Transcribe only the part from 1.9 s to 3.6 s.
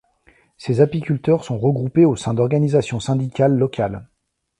au sein d’organisations syndicales